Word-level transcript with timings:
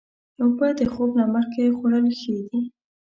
اوبه 0.41 0.67
د 0.79 0.81
خوب 0.93 1.09
نه 1.19 1.25
مخکې 1.33 1.75
خوړل 1.77 2.05
ښې 2.19 2.35
دي. 2.47 2.59